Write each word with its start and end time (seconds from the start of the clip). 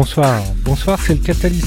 bonsoir. 0.00 0.42
Bonsoir, 0.64 0.98
c'est 0.98 1.12
le 1.12 1.20
Catalyst. 1.20 1.66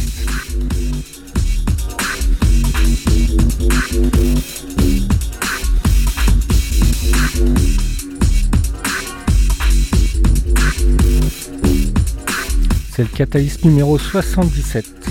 C'est 12.96 13.04
le 13.04 13.10
Catalyst 13.16 13.64
numéro 13.66 14.00
77. 14.00 15.03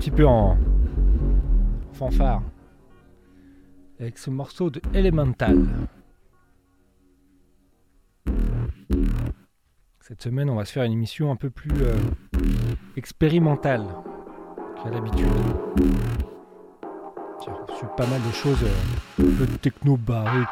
Petit 0.00 0.10
peu 0.10 0.26
en 0.26 0.56
fanfare 1.92 2.40
avec 3.98 4.16
ce 4.16 4.30
morceau 4.30 4.70
de 4.70 4.80
Elemental. 4.94 5.66
Cette 10.00 10.22
semaine, 10.22 10.48
on 10.48 10.54
va 10.54 10.64
se 10.64 10.72
faire 10.72 10.84
une 10.84 10.92
émission 10.92 11.30
un 11.30 11.36
peu 11.36 11.50
plus 11.50 11.82
euh, 11.82 11.94
expérimentale 12.96 13.84
qu'à 14.82 14.88
l'habitude. 14.88 15.28
J'ai 17.44 17.50
reçu 17.50 17.84
pas 17.94 18.06
mal 18.06 18.22
de 18.22 18.32
choses, 18.32 18.62
euh, 18.62 19.22
un 19.22 19.36
peu 19.36 19.46
techno 19.58 19.98
barré. 19.98 20.46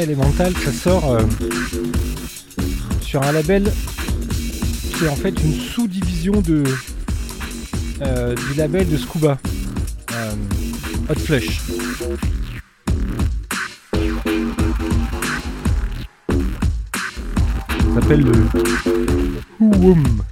Elemental, 0.00 0.54
ça 0.56 0.72
sort 0.72 1.12
euh, 1.12 1.20
sur 3.02 3.22
un 3.22 3.32
label 3.32 3.70
qui 4.96 5.04
est 5.04 5.08
en 5.08 5.16
fait 5.16 5.34
une 5.42 5.52
sous-division 5.52 6.40
de 6.40 6.64
euh, 8.00 8.34
du 8.34 8.54
label 8.54 8.88
de 8.88 8.96
Scuba, 8.96 9.38
euh, 10.12 10.32
Hot 11.10 11.18
Flush. 11.18 11.60
S'appelle 17.94 18.22
le 18.22 18.32
Whoom. 19.60 20.22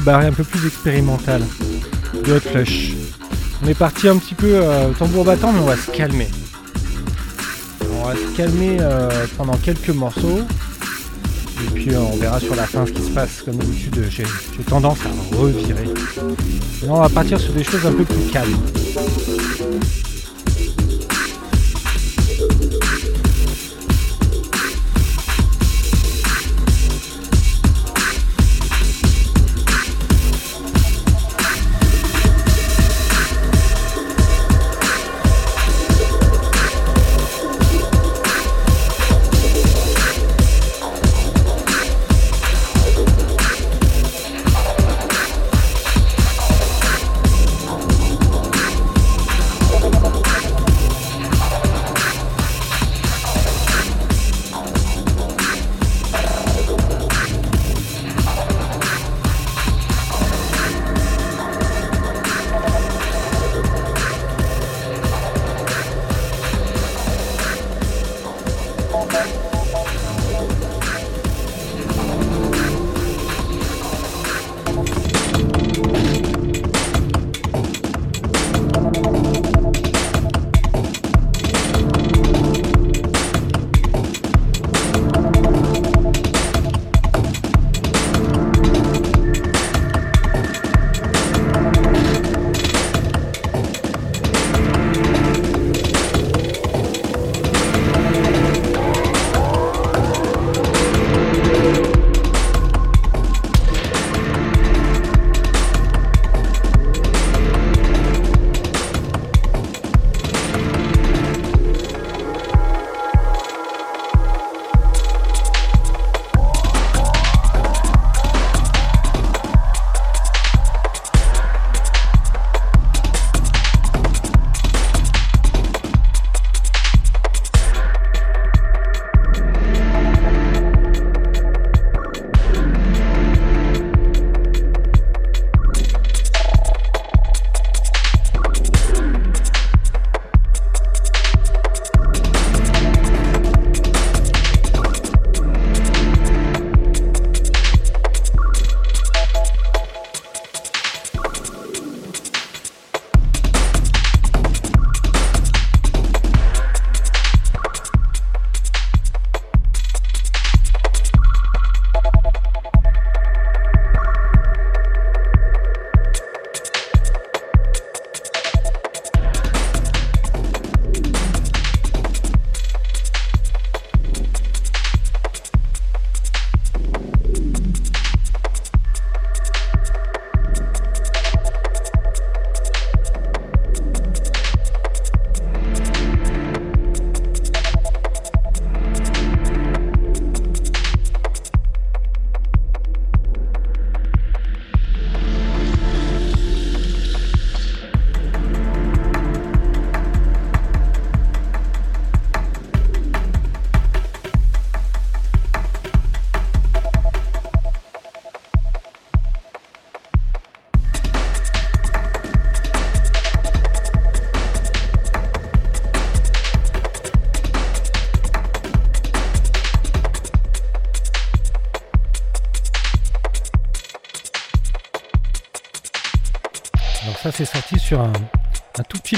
Barré, 0.00 0.26
un 0.26 0.32
peu 0.32 0.44
plus 0.44 0.66
expérimental 0.66 1.42
de 2.26 2.38
Flush. 2.38 2.92
On 3.62 3.68
est 3.68 3.74
parti 3.74 4.08
un 4.08 4.16
petit 4.18 4.34
peu 4.34 4.50
euh, 4.52 4.90
tambour 4.92 5.24
battant, 5.24 5.52
mais 5.52 5.60
on 5.60 5.66
va 5.66 5.76
se 5.76 5.90
calmer. 5.90 6.28
On 8.02 8.06
va 8.06 8.14
se 8.14 8.36
calmer 8.36 8.76
euh, 8.80 9.26
pendant 9.36 9.56
quelques 9.56 9.90
morceaux. 9.90 10.40
Et 11.62 11.70
puis 11.70 11.94
euh, 11.94 12.00
on 12.00 12.16
verra 12.16 12.40
sur 12.40 12.54
la 12.54 12.66
fin 12.66 12.84
ce 12.84 12.92
qui 12.92 13.02
se 13.02 13.10
passe. 13.10 13.42
Comme 13.42 13.56
d'habitude, 13.56 14.04
j'ai 14.10 14.24
tendance 14.68 14.98
à 15.06 15.36
revirer. 15.36 15.88
on 16.88 17.00
va 17.00 17.08
partir 17.08 17.40
sur 17.40 17.52
des 17.52 17.64
choses 17.64 17.86
un 17.86 17.92
peu 17.92 18.04
plus 18.04 18.30
calmes. 18.32 18.56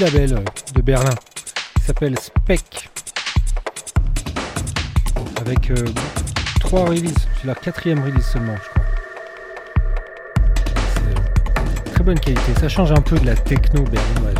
Label 0.00 0.34
euh, 0.34 0.40
de 0.74 0.82
Berlin 0.82 1.14
s'appelle 1.84 2.18
Spec. 2.18 2.90
Avec 5.40 5.70
euh, 5.70 5.84
trois 6.60 6.84
releases. 6.86 7.14
C'est 7.40 7.46
la 7.46 7.54
quatrième 7.54 8.02
release 8.02 8.26
seulement, 8.26 8.56
je 8.56 8.68
crois. 8.70 8.84
C'est 11.84 11.92
très 11.92 12.04
bonne 12.04 12.18
qualité. 12.18 12.54
Ça 12.60 12.68
change 12.68 12.92
un 12.92 13.00
peu 13.00 13.18
de 13.18 13.26
la 13.26 13.34
techno 13.36 13.82
berlinoise, 13.84 14.35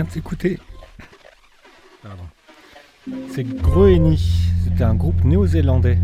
de 0.00 0.10
s'écouter. 0.10 0.58
C'est 3.30 3.44
Groeni. 3.44 4.18
C'était 4.64 4.84
un 4.84 4.94
groupe 4.94 5.22
néo-zélandais. 5.24 5.98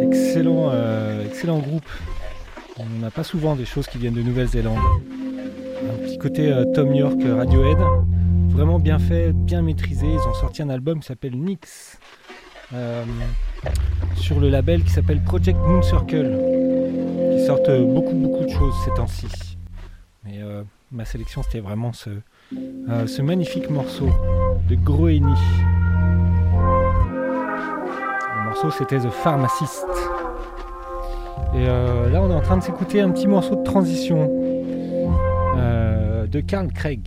Excellent, 0.00 0.68
euh, 0.70 1.24
excellent 1.24 1.58
groupe. 1.58 1.88
On 2.78 2.84
n'a 3.00 3.10
pas 3.10 3.24
souvent 3.24 3.56
des 3.56 3.64
choses 3.64 3.86
qui 3.86 3.96
viennent 3.96 4.14
de 4.14 4.22
Nouvelle-Zélande. 4.22 4.78
Un 5.88 6.04
petit 6.04 6.18
côté 6.18 6.52
euh, 6.52 6.64
Tom 6.74 6.94
York 6.94 7.18
euh, 7.24 7.36
Radiohead. 7.36 7.78
Vraiment 8.50 8.78
bien 8.78 8.98
fait, 8.98 9.32
bien 9.32 9.62
maîtrisé. 9.62 10.06
Ils 10.06 10.28
ont 10.28 10.34
sorti 10.34 10.62
un 10.62 10.68
album 10.68 11.00
qui 11.00 11.06
s'appelle 11.06 11.36
Nix. 11.36 11.98
sur 14.16 14.38
le 14.38 14.50
label 14.50 14.82
qui 14.82 14.90
s'appelle 14.90 15.22
Project 15.22 15.58
Moon 15.58 15.82
Circle. 15.82 16.38
Qui 17.32 17.46
sortent 17.46 17.70
beaucoup 17.70 18.14
beaucoup 18.14 18.44
de 18.44 18.50
choses 18.50 18.74
ces 18.84 18.92
temps-ci. 18.94 19.56
Mais 20.24 20.40
ma 20.90 21.04
sélection 21.04 21.42
c'était 21.42 21.60
vraiment 21.60 21.92
ce, 21.92 22.10
ce 23.06 23.22
magnifique 23.22 23.70
morceau 23.70 24.08
de 24.68 24.74
Groeni 24.76 25.34
c'était 28.70 28.98
The 28.98 29.10
Pharmacist. 29.10 29.86
Et 31.54 31.66
euh, 31.68 32.10
là 32.10 32.22
on 32.22 32.30
est 32.30 32.34
en 32.34 32.40
train 32.40 32.56
de 32.56 32.62
s'écouter 32.62 33.00
un 33.00 33.10
petit 33.10 33.26
morceau 33.26 33.56
de 33.56 33.62
transition 33.62 34.30
euh, 35.56 36.26
de 36.26 36.40
Carl 36.40 36.72
Craig. 36.72 37.00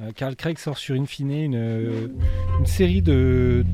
Euh, 0.00 0.10
Carl 0.14 0.36
Craig 0.36 0.58
sort 0.58 0.78
sur 0.78 0.94
Infine 0.94 1.32
une, 1.32 2.10
une 2.58 2.66
série 2.66 3.02
de, 3.02 3.64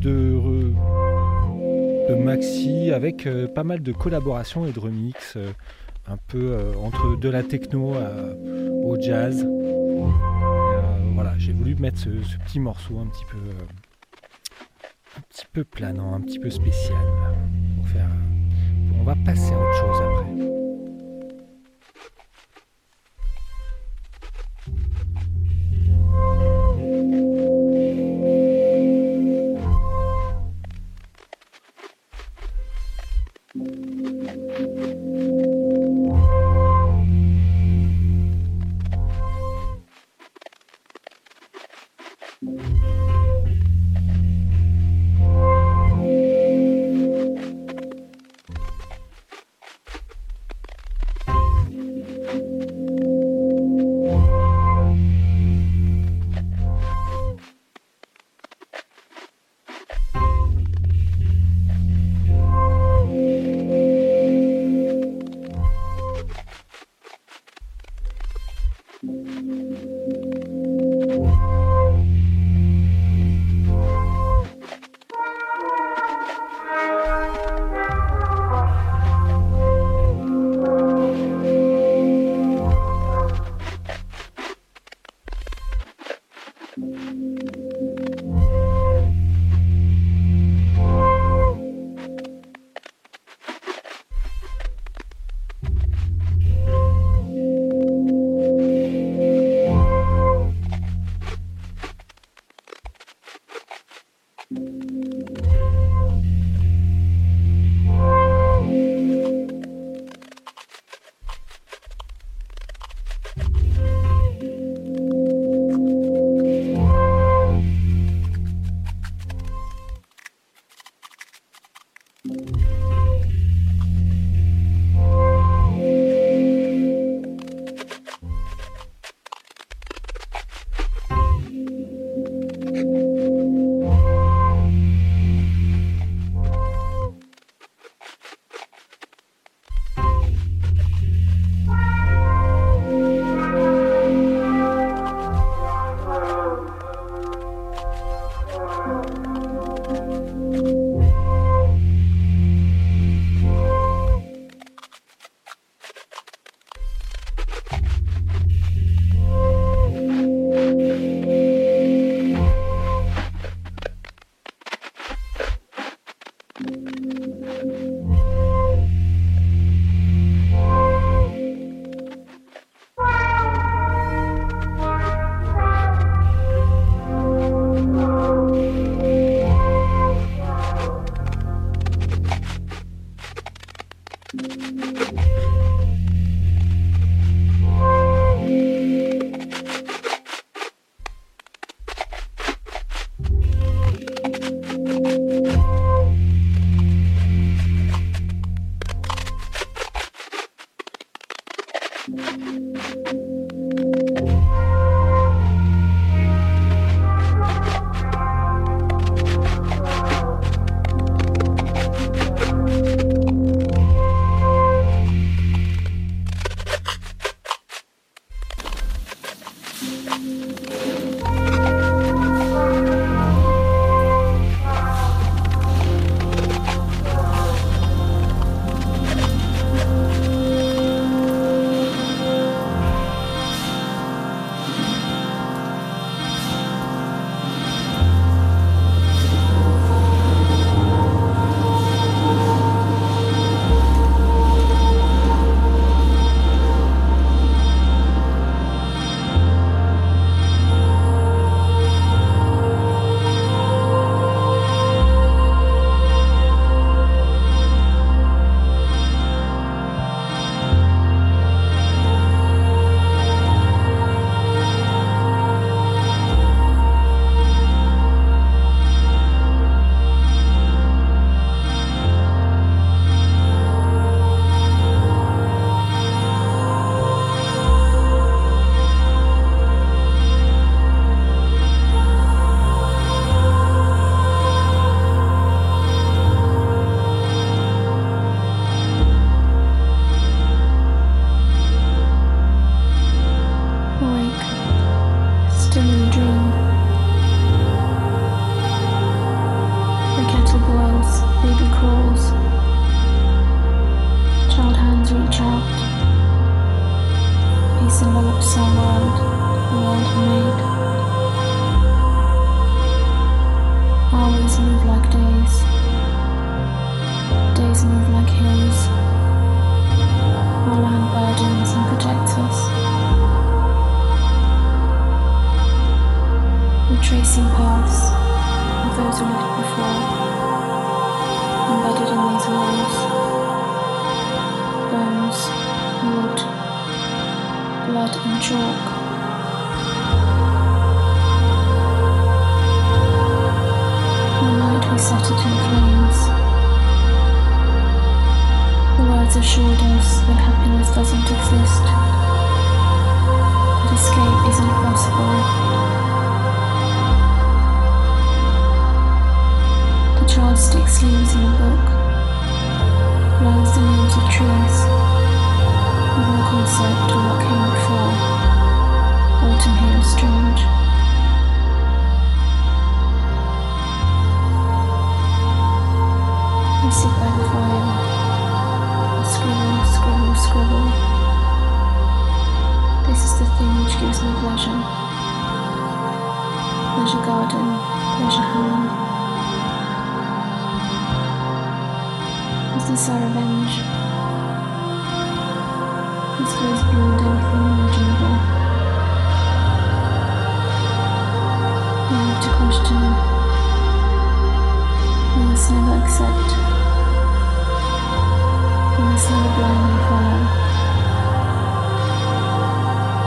maxi 2.19 2.91
avec 2.93 3.29
pas 3.55 3.65
mal 3.65 3.83
de 3.83 3.93
collaborations 3.93 4.67
et 4.67 4.73
de 4.73 4.81
remix, 4.81 5.37
un 6.09 6.17
peu 6.29 6.57
entre 6.83 7.19
de 7.19 7.29
la 7.29 7.43
techno 7.43 7.95
au 8.83 8.97
jazz. 9.01 9.47
J'ai 11.49 11.55
voulu 11.55 11.75
mettre 11.77 11.97
ce, 11.97 12.11
petit 12.45 12.61
morceau 12.61 12.99
un 12.99 13.07
petit 13.07 13.25
peu 13.25 13.39
un 15.17 15.21
petit 15.31 15.47
peu 15.51 15.65
planant, 15.65 16.13
un 16.13 16.21
petit 16.21 16.39
peu 16.39 16.51
spécial. 16.51 16.99
Faire, 17.87 18.11
on 19.01 19.03
va 19.03 19.15
passer 19.25 19.55
à 19.55 19.59
autre 19.59 19.75
chose 19.81 19.97
après. 19.97 20.58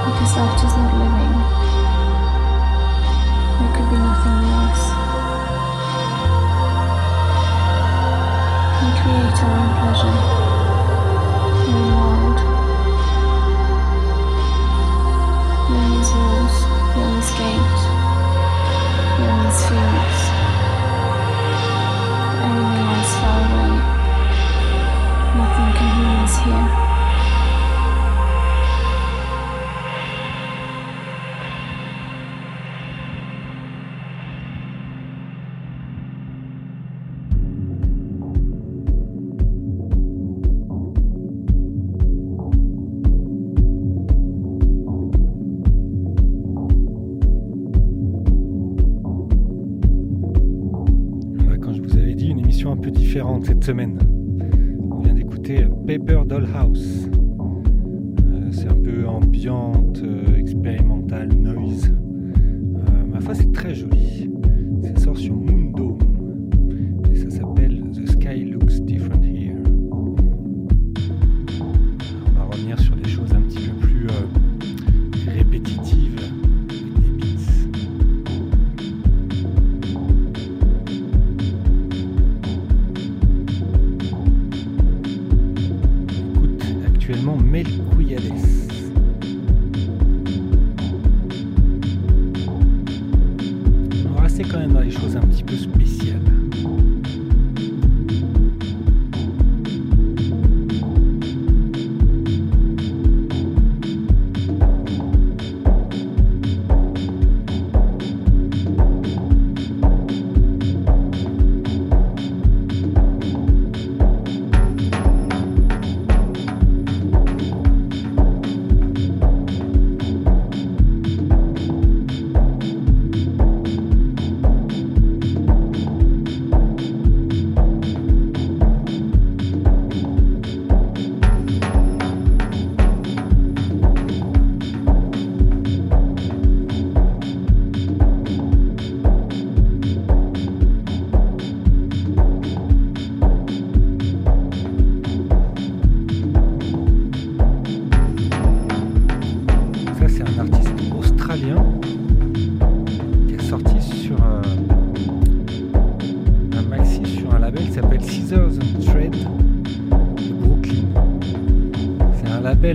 Because 0.05 0.33
love 0.35 0.55
is 0.57 0.73
not 0.75 0.91
living. 0.97 1.35
Could 3.73 3.87
be 3.89 3.97
nothing. 3.97 4.41
We 8.81 8.87
create 8.97 9.39
our 9.43 9.53
own 9.59 9.69
pleasure. 9.77 10.40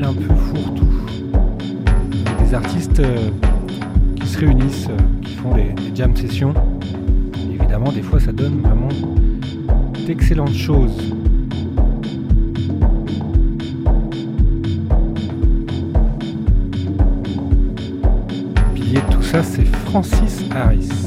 un 0.07 0.13
peu 0.13 0.35
fourre-tout. 0.35 0.87
Des 2.45 2.55
artistes 2.55 3.01
euh, 3.01 3.31
qui 4.15 4.29
se 4.29 4.39
réunissent, 4.39 4.89
euh, 4.89 4.97
qui 5.23 5.35
font 5.35 5.53
des, 5.55 5.73
des 5.73 5.97
jam 5.97 6.15
sessions. 6.15 6.55
Évidemment, 7.53 7.91
des 7.91 8.03
fois, 8.03 8.21
ça 8.21 8.31
donne 8.31 8.61
vraiment 8.61 8.89
d'excellentes 10.07 10.55
choses. 10.55 11.13
Pilier 18.75 19.01
tout 19.11 19.23
ça, 19.23 19.43
c'est 19.43 19.65
Francis 19.65 20.45
Harris. 20.55 21.06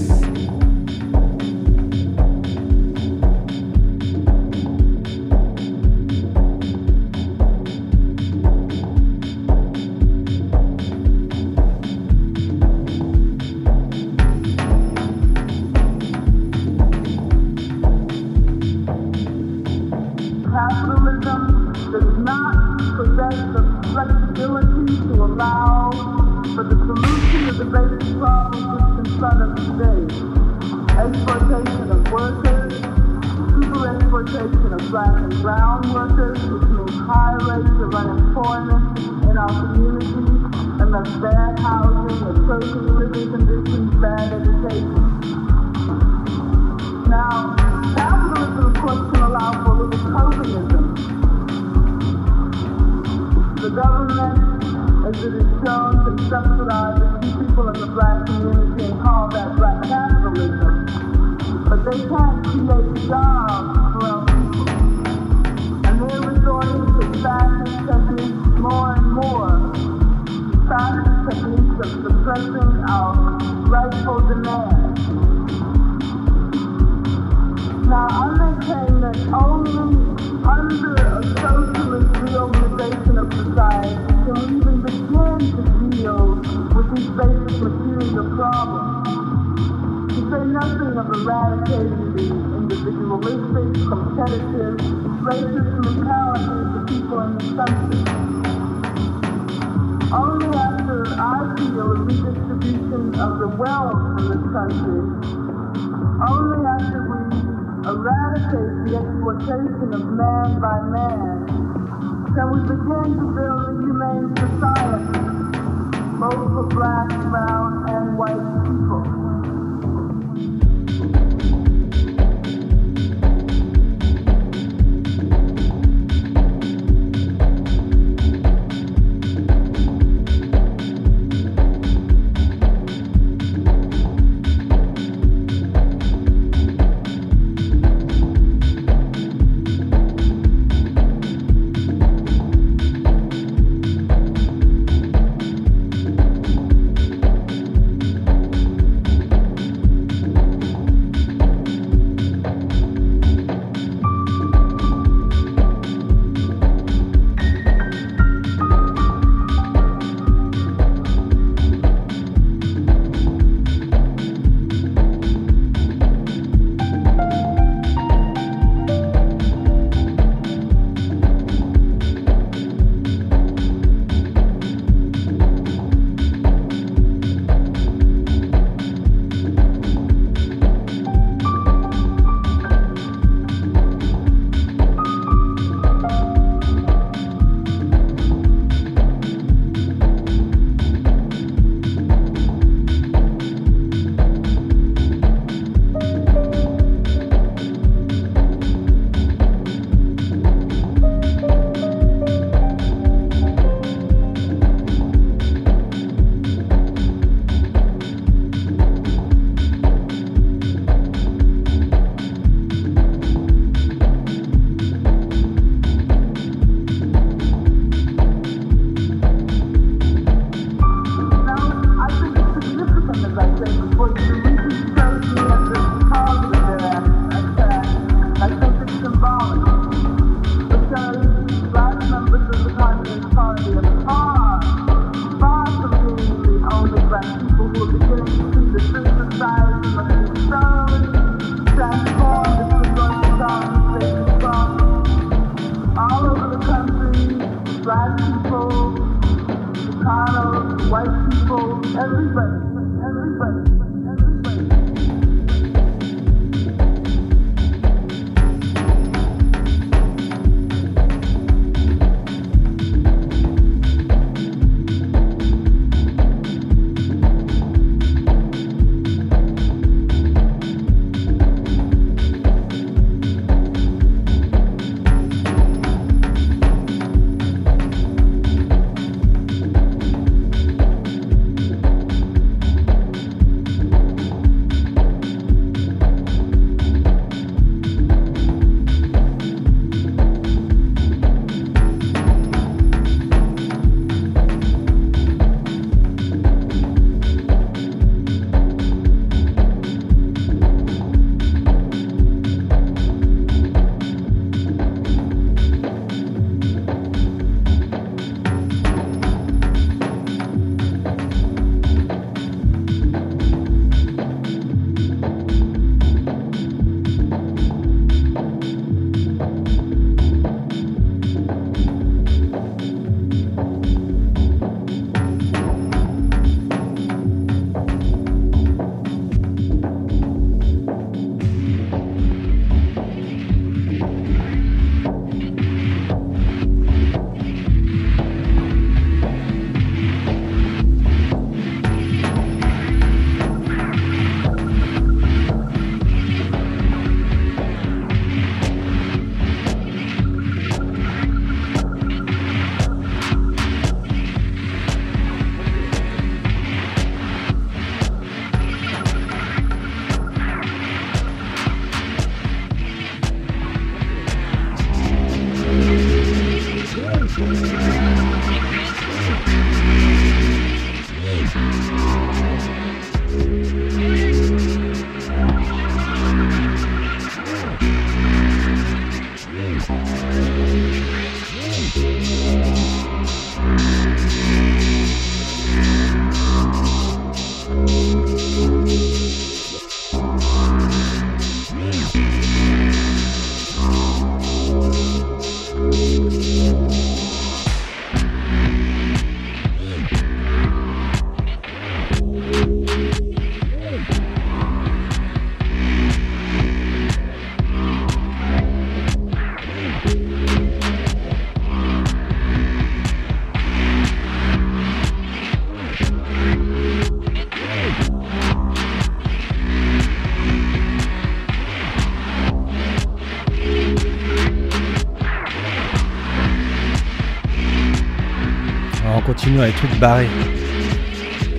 Les 429.57 429.71
trucs 429.71 429.89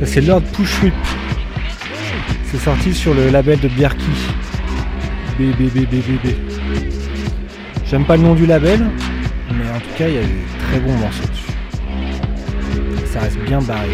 c'est 0.04 0.20
Lord 0.20 0.42
Push 0.52 0.82
Whip. 0.82 0.94
C'est 2.44 2.58
sorti 2.58 2.94
sur 2.94 3.14
le 3.14 3.30
label 3.30 3.58
de 3.58 3.68
Bjerki. 3.68 4.04
BBBBBB. 5.38 6.36
J'aime 7.84 8.04
pas 8.04 8.16
le 8.16 8.22
nom 8.22 8.34
du 8.34 8.46
label, 8.46 8.86
mais 9.52 9.68
en 9.70 9.80
tout 9.80 9.98
cas, 9.98 10.08
il 10.08 10.14
y 10.14 10.18
a 10.18 10.22
des 10.22 10.28
très 10.68 10.80
bons 10.80 10.96
morceaux 10.98 11.26
dessus. 11.30 11.52
Ça 13.06 13.20
reste 13.20 13.38
bien 13.40 13.60
barré. 13.60 13.88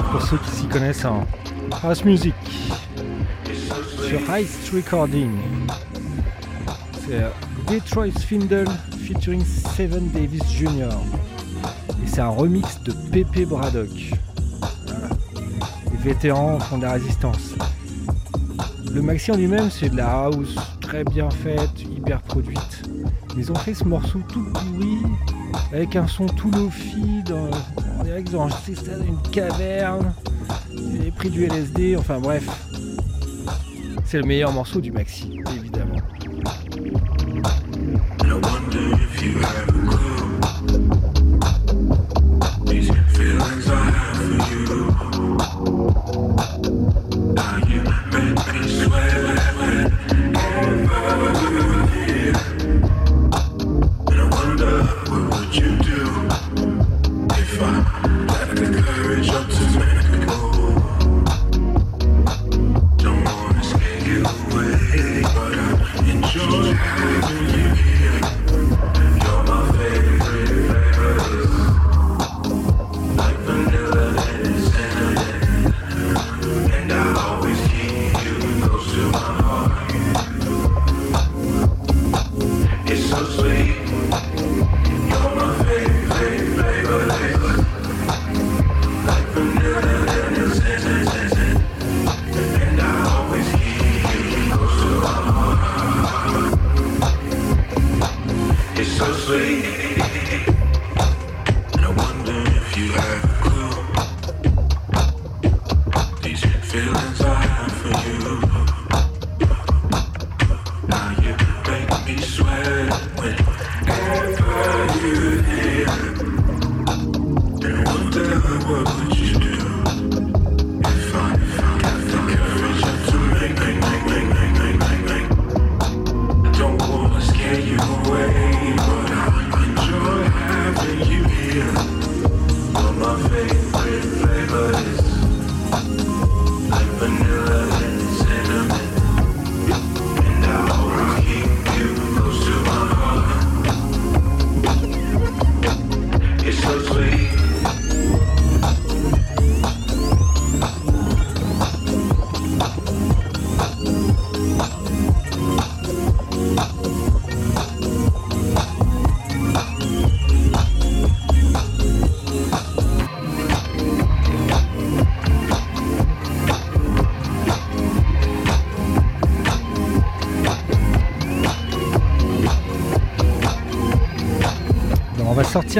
Pour 0.00 0.22
ceux 0.22 0.38
qui 0.38 0.50
s'y 0.50 0.66
connaissent 0.68 1.04
en 1.04 1.26
house 1.82 2.02
music. 2.02 2.34
Sur 4.08 4.30
Heist 4.30 4.70
Recording. 4.74 5.30
C'est 7.04 7.16
euh, 7.16 7.28
Detroit 7.68 8.18
Findle 8.26 8.70
featuring 9.06 9.44
Seven 9.44 10.08
Davis 10.08 10.50
Jr. 10.50 10.88
Et 12.02 12.06
c'est 12.06 12.22
un 12.22 12.30
remix 12.30 12.80
de 12.84 12.92
Pepe 13.10 13.46
Braddock. 13.46 13.90
Les 15.90 15.98
vétérans 15.98 16.58
font 16.58 16.78
de 16.78 16.84
la 16.84 16.92
résistance. 16.92 17.54
Le 18.94 19.02
maxi 19.02 19.30
en 19.30 19.36
lui-même, 19.36 19.70
c'est 19.70 19.90
de 19.90 19.96
la 19.98 20.24
house 20.24 20.56
très 20.80 21.04
bien 21.04 21.28
faite, 21.28 21.82
hyper 21.82 22.22
produite. 22.22 22.88
Ils 23.36 23.52
ont 23.52 23.56
fait 23.56 23.74
ce 23.74 23.84
morceau 23.84 24.20
tout 24.32 24.44
pourri, 24.54 25.02
avec 25.70 25.96
un 25.96 26.06
son 26.06 26.24
tout 26.24 26.50
lofi, 26.50 27.22
dans, 27.26 27.50
qu'ils 28.20 28.36
ont 28.36 28.42
enregistré 28.42 28.74
ça 28.74 28.96
dans 28.96 29.04
une 29.04 29.22
caverne, 29.30 30.12
ils 30.70 31.00
avaient 31.00 31.10
pris 31.10 31.30
du 31.30 31.44
LSD, 31.46 31.96
enfin 31.96 32.18
bref. 32.18 32.44
C'est 34.04 34.18
le 34.18 34.24
meilleur 34.24 34.52
morceau 34.52 34.80
du 34.80 34.92
maxi, 34.92 35.40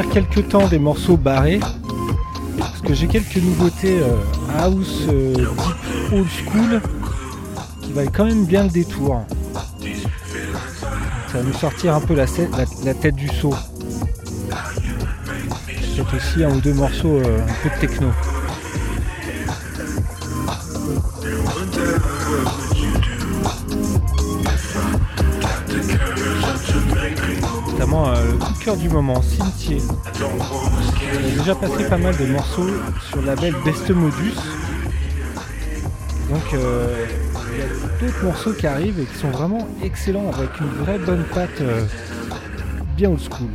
quelques 0.00 0.48
temps 0.48 0.68
des 0.68 0.78
morceaux 0.78 1.16
barrés. 1.16 1.60
Parce 2.58 2.80
que 2.80 2.94
j'ai 2.94 3.06
quelques 3.06 3.36
nouveautés 3.36 4.00
euh, 4.00 4.16
house 4.58 5.02
euh, 5.08 5.34
deep 5.34 6.12
old 6.12 6.26
school 6.28 6.80
qui 7.82 7.92
valent 7.92 8.10
quand 8.12 8.24
même 8.24 8.46
bien 8.46 8.64
le 8.64 8.70
détour. 8.70 9.22
Ça 11.30 11.38
va 11.38 11.42
nous 11.42 11.52
sortir 11.52 11.94
un 11.94 12.00
peu 12.00 12.14
la 12.14 12.26
tête 12.94 13.16
du 13.16 13.28
saut. 13.28 13.54
Peut-être 15.94 16.16
aussi 16.16 16.44
un 16.44 16.50
ou 16.50 16.60
deux 16.60 16.74
morceaux 16.74 17.18
euh, 17.18 17.38
un 17.40 17.62
peu 17.62 17.74
de 17.74 17.80
techno. 17.80 18.08
Du 28.76 28.88
moment, 28.88 29.20
Cynthia. 29.22 29.76
A 30.06 31.38
déjà 31.38 31.54
passé 31.54 31.84
pas 31.88 31.98
mal 31.98 32.16
de 32.16 32.26
morceaux 32.26 32.70
sur 33.08 33.20
le 33.20 33.26
label 33.26 33.54
Best 33.64 33.90
Modus. 33.90 34.34
Donc 36.30 36.54
euh, 36.54 37.06
il 37.52 37.58
y 37.58 37.62
a 37.62 37.66
d'autres 38.00 38.24
morceaux 38.24 38.52
qui 38.52 38.66
arrivent 38.66 39.00
et 39.00 39.04
qui 39.04 39.18
sont 39.18 39.30
vraiment 39.30 39.66
excellents 39.82 40.30
avec 40.32 40.58
une 40.60 40.84
vraie 40.84 40.98
bonne 40.98 41.24
patte 41.24 41.60
euh, 41.60 41.84
bien 42.96 43.10
old 43.10 43.20
school. 43.20 43.48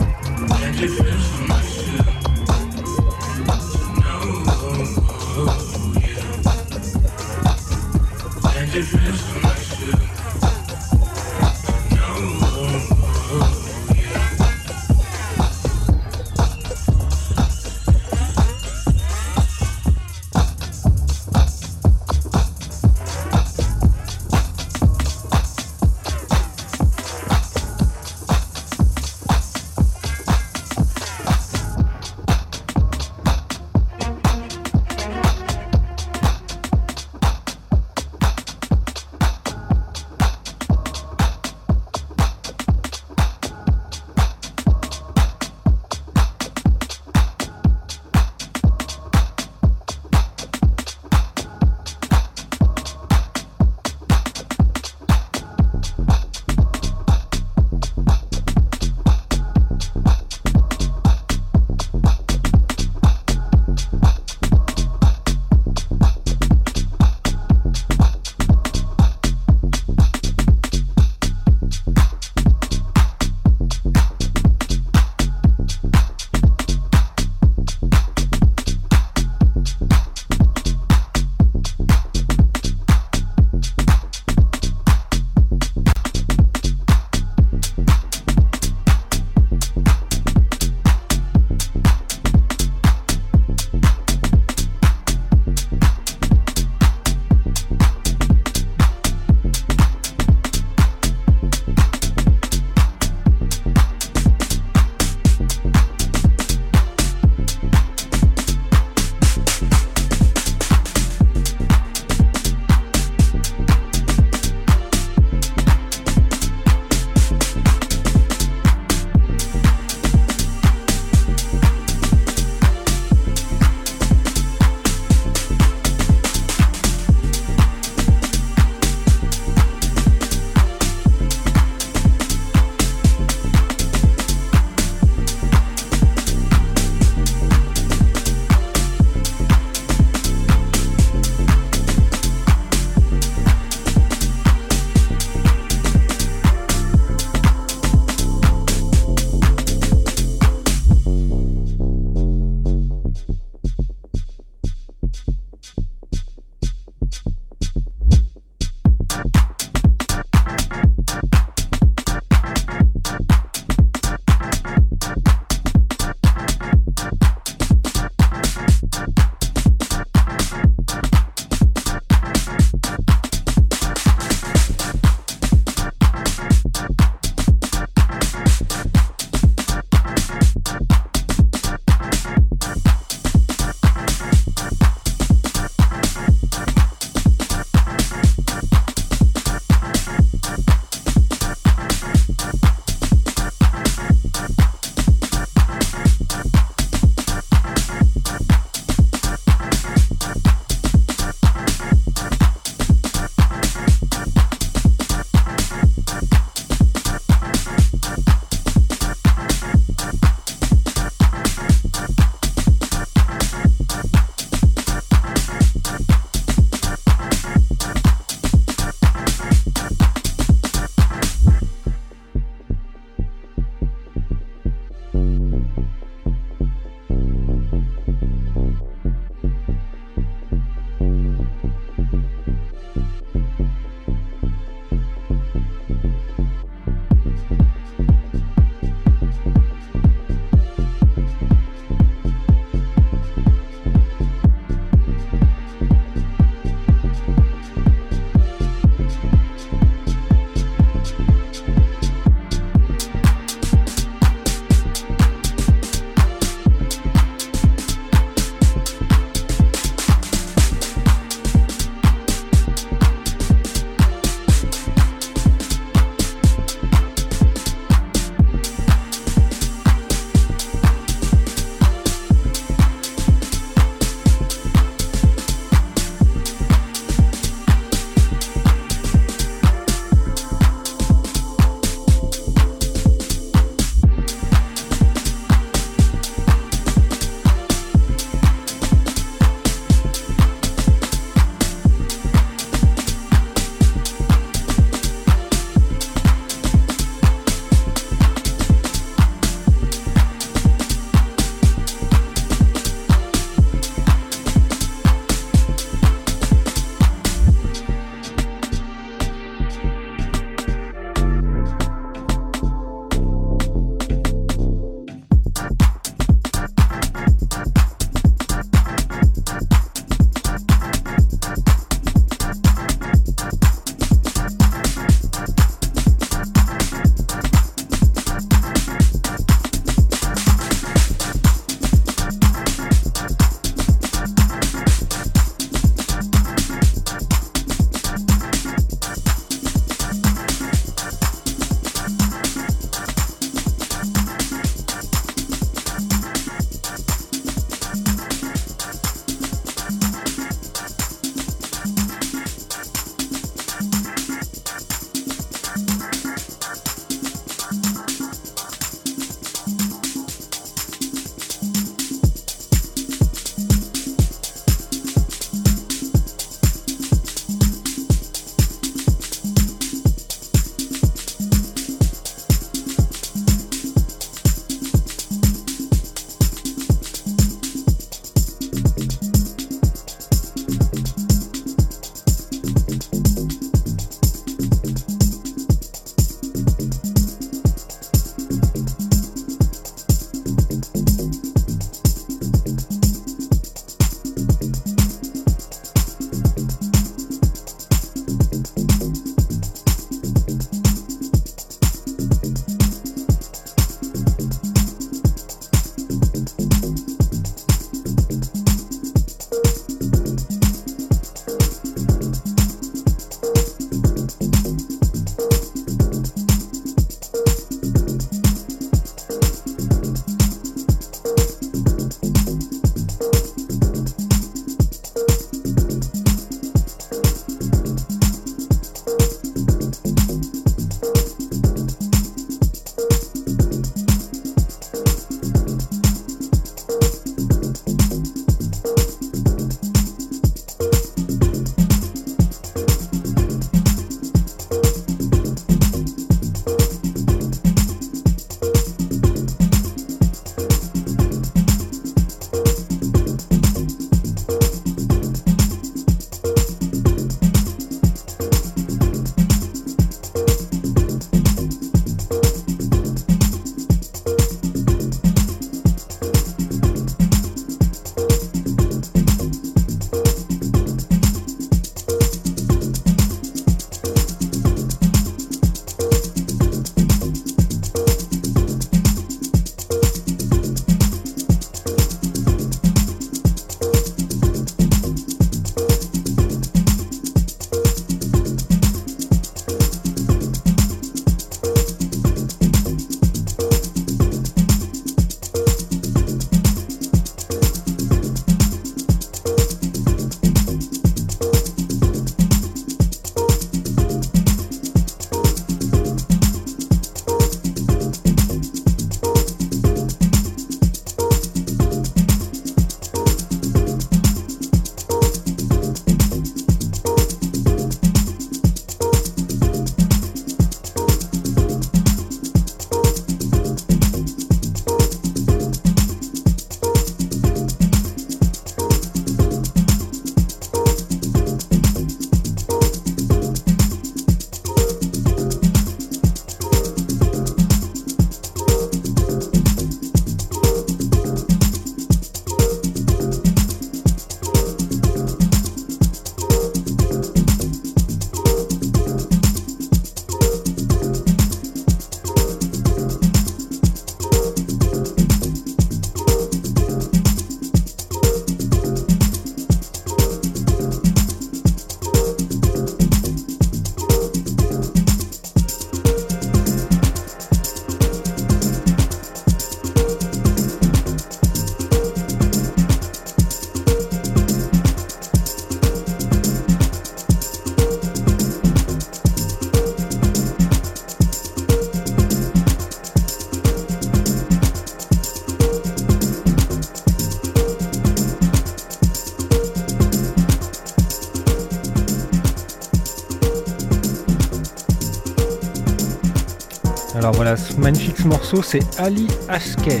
Alors 597.20 597.34
voilà, 597.34 597.54
ce 597.54 597.74
magnifique 597.74 598.24
morceau, 598.24 598.62
c'est 598.62 598.80
Ali 598.98 599.26
Asker. 599.46 600.00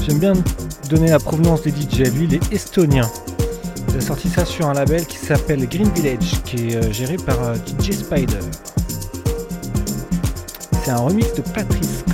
J'aime 0.00 0.18
bien 0.18 0.32
donner 0.88 1.10
la 1.10 1.18
provenance 1.18 1.60
des 1.60 1.70
DJ. 1.70 2.10
Lui, 2.14 2.24
il 2.24 2.34
est 2.36 2.50
estonien. 2.50 3.06
Il 3.90 3.98
a 3.98 4.00
sorti 4.00 4.30
ça 4.30 4.46
sur 4.46 4.66
un 4.70 4.72
label 4.72 5.04
qui 5.04 5.18
s'appelle 5.18 5.68
Green 5.68 5.90
Village, 5.90 6.42
qui 6.46 6.68
est 6.68 6.76
euh, 6.76 6.90
géré 6.90 7.18
par 7.18 7.42
euh, 7.42 7.56
DJ 7.56 7.92
Spider. 7.92 8.40
C'est 10.82 10.92
un 10.92 10.96
remix 10.96 11.34
de 11.34 11.42
Patrice. 11.42 12.04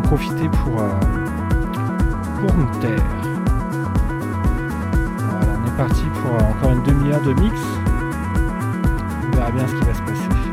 Profiter 0.00 0.48
pour, 0.48 0.80
euh, 0.80 0.88
pour. 2.40 2.50
Voilà, 5.30 5.52
on 5.58 5.66
est 5.66 5.76
parti 5.76 6.04
pour 6.22 6.34
euh, 6.34 6.50
encore 6.50 6.72
une 6.72 6.82
demi-heure 6.82 7.20
de 7.22 7.32
mix. 7.34 7.60
On 9.26 9.36
verra 9.36 9.50
bien 9.50 9.66
ce 9.66 9.74
qui 9.74 9.84
va 9.84 9.94
se 9.94 10.02
passer. 10.02 10.45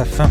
Sa 0.00 0.06
fin. 0.06 0.30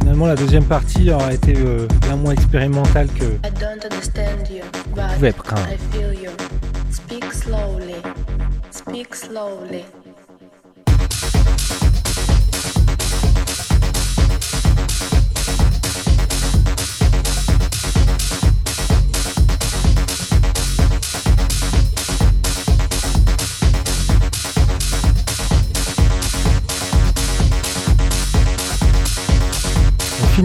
Finalement, 0.00 0.26
la 0.26 0.34
deuxième 0.34 0.64
partie 0.64 1.10
aura 1.10 1.32
été 1.34 1.54
euh, 1.56 1.86
bien 2.00 2.16
moins 2.16 2.32
expérimentale 2.32 3.08
que 3.08 3.24
I 3.24 3.50
don't 3.60 3.84
understand 3.84 4.48
you. 4.50 4.64
But 4.94 5.04
pouvait 5.14 5.28
être 5.28 5.42
craindre. 5.42 5.68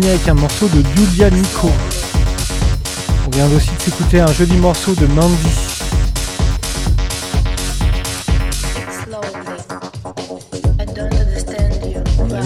Avec 0.10 0.30
un 0.30 0.36
morceau 0.36 0.68
de 0.68 0.82
Julia 0.96 1.30
Nico. 1.30 1.70
On 3.26 3.30
vient 3.30 3.48
aussi 3.56 3.70
de 3.76 3.82
s'écouter 3.82 4.20
un 4.22 4.32
joli 4.32 4.56
morceau 4.58 4.94
de 4.94 5.06
Mandy. 5.08 5.36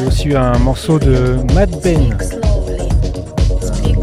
Aussi 0.07 0.29
eu 0.29 0.35
un 0.35 0.57
morceau 0.57 0.97
de 0.97 1.37
Mad 1.53 1.69
Ben, 1.83 2.17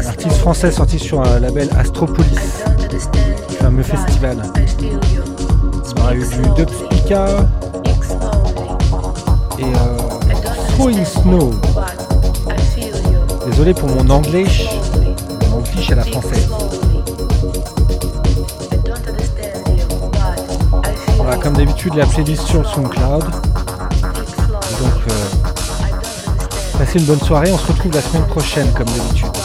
artiste 0.07 0.37
français 0.37 0.71
sorti 0.71 0.97
sur 0.97 1.21
un 1.21 1.39
label 1.39 1.69
Astropolis. 1.77 2.27
You. 2.31 3.57
fameux 3.59 3.83
festival. 3.83 4.37
On 5.97 6.01
aura 6.01 6.15
eu 6.15 6.19
du 6.19 6.25
Speak 6.25 7.07
slowly. 7.07 7.47
et 9.59 9.63
euh, 9.63 9.97
Throwing 10.77 11.05
Snow. 11.05 11.51
Désolé 13.49 13.73
pour 13.73 13.89
mon 13.89 14.07
anglais, 14.11 14.45
mon 15.49 15.57
anglais 15.57 15.91
à 15.91 15.95
la 15.95 16.03
française. 16.03 16.47
Voilà, 21.17 21.35
comme 21.37 21.57
d'habitude, 21.57 21.95
la 21.95 22.05
playlist 22.05 22.45
sur 22.45 22.59
le 22.61 22.67
SoundCloud. 22.67 23.23
Donc, 23.23 23.31
euh, 25.09 26.77
passez 26.77 26.99
une 26.99 27.05
bonne 27.05 27.19
soirée. 27.21 27.51
On 27.51 27.57
se 27.57 27.67
retrouve 27.67 27.91
la 27.91 28.01
semaine 28.01 28.27
prochaine, 28.27 28.71
comme 28.73 28.85
d'habitude. 28.85 29.38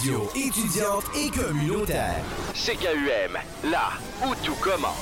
Radio 0.00 0.30
étudiante 0.34 1.04
et 1.14 1.30
communautaire. 1.30 2.24
CKUM, 2.54 3.36
là 3.70 3.90
où 4.24 4.34
tout 4.42 4.54
commence. 4.54 4.99